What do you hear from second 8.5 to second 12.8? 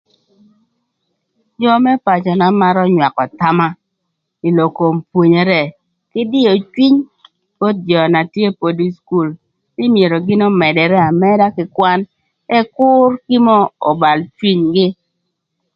pudi ï cukul nï myero gïn ömëdërë amëda kï kwan ëk